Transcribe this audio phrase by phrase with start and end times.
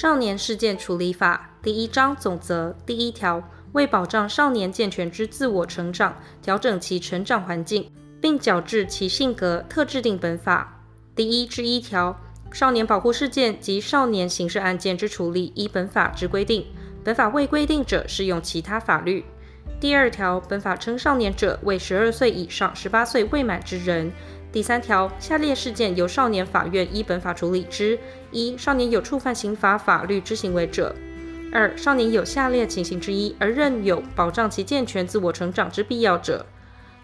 [0.00, 7.86] 少年事件处理法第一章总则第一条，为保障少年健全之自我成长，调整其成长环境，
[8.18, 10.80] 并矫治其性格，特制定本法。
[11.14, 12.18] 第一至一条，
[12.50, 16.64] 少年保护事件及少年刑事案件之处理，依本法之规定。
[17.04, 19.22] 本法未规定者，适用其他法律。
[19.78, 24.10] 第二条，本法称少年者，为十二岁以上十八岁未满之人。
[24.52, 27.96] 第三条，下列事件由少年法院依本法处理之：
[28.32, 30.92] 一、少年有触犯刑法法律之行为者；
[31.52, 36.44] 二、少年有下列情形之一而任有保障其健全自我成长之必要者：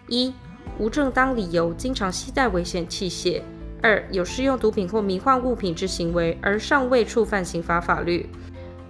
[0.09, 0.33] 一、
[0.77, 3.41] 无正当理由经常携带危险器械；
[3.81, 8.27] 二、有施用毒品或迷幻物品之行为而尚未触犯刑法法律。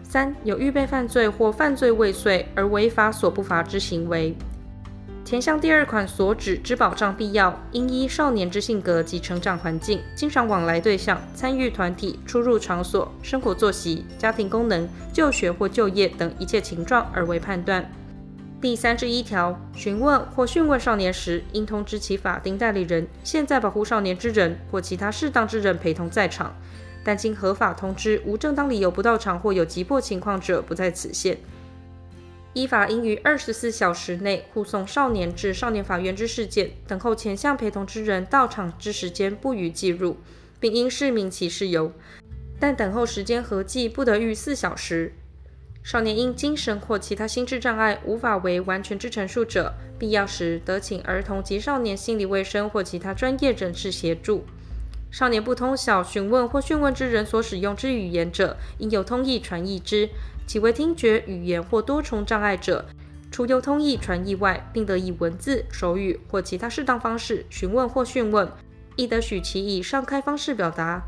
[0.01, 4.35] 三、有预备犯罪或犯罪未遂而违法所不罚之行为。
[5.27, 17.91] 前项第二款所指之保障必要，应依少年之性格及成长环境、经常往来对象、参与团体、出入场所、生活作息、家庭功能、就学或就业等一切情状而为判断。
[18.61, 26.55] 第三至一条，询问或讯问少年时，应通知其法定代理人、现在保护少年之人或其他适当之人陪同在场。
[27.03, 31.37] 但经合法通知，无正当理由不到场或有急迫情况者，不在此限。
[32.57, 40.17] 依法应于二十四小时内护送少年至少年法院之事件，等候前项陪同之人到场之时间不予计入，
[40.59, 41.93] 并应释明其事由。
[42.59, 45.13] 但等候时间合计不得逾四小时。
[45.83, 54.43] 少年因精神或其他心智障碍无法为完全之陈述者，必要时得请儿童及少年心理卫生或其他专业人士协助。
[55.11, 60.09] 少年不通晓询问或讯问之人所使用之语言者，应由通译传译之；
[60.47, 62.85] 其为听觉、语言或多重障碍者，
[63.29, 68.49] 除由通译传译外，并得以文字、手语或其他适当方式询问或讯问，
[68.95, 71.03] 亦得许其以上开方式表达。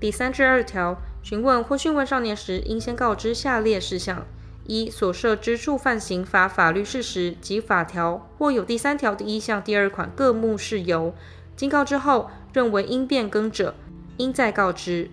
[0.00, 4.24] 第三至二条，询问或讯问少年时，应先告知下列事项：
[4.64, 11.14] 一、所涉之触犯刑法法律事实及法条，或有第三条第一项第二款各目事由。
[11.54, 13.74] 经告知后，认为应变更者，
[14.16, 15.10] 应再告知。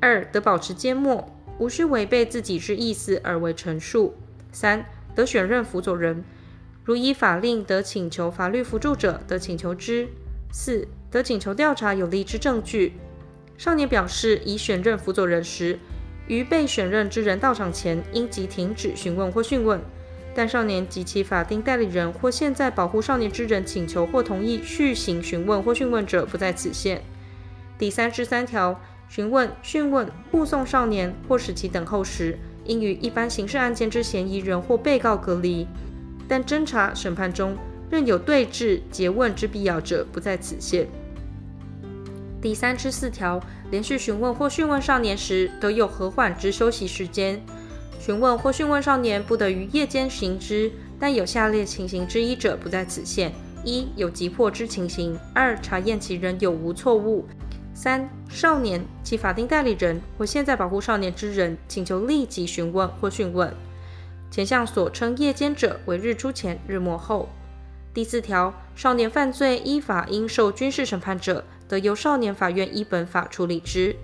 [0.00, 1.31] 二、得保持缄默，
[1.62, 4.16] 无需违背自己之意思而为陈述。
[4.50, 4.84] 三、
[5.14, 6.24] 得选任辅佐人，
[6.82, 10.08] 如依法令得请求法律辅助者，得请求之。
[10.50, 12.94] 四、得请求调查有力之证据。
[13.56, 15.78] 少年表示已选任辅佐人时，
[16.26, 19.80] 于被选任之人到场前，应即停止询问或讯问。
[20.34, 27.02] 但少年及其法定代理人或现在保护少年之人请求或同意续行询问或讯问者，不在此限。
[27.78, 28.80] 第三十三条，
[29.14, 35.66] 询问、讯问、护送少年或使其等候时，应与一般刑事案件之嫌疑人或被告隔离。
[36.26, 37.54] 但侦查审判中
[37.90, 40.88] 仍有对质诘问之必要者，不在此限。
[42.40, 43.38] 第三至四条，
[43.70, 47.38] 连续询问或讯问少年时，得有和缓之休息时间。
[48.00, 53.30] 询问或讯问少年不得于夜间行之，但有下列情形之一者，不在此限：
[53.62, 57.26] 一、有急迫之情形；二、查验其人有无错误；
[57.82, 63.52] 三、少年其法定代理人或现在保护少年之人请求立即询问或讯问。
[64.30, 67.28] 前项所称夜间者，为日出前、日没后。
[67.92, 73.96] 第四条，少年犯罪依法应受军事审判者，得由少年法院依本法处理之。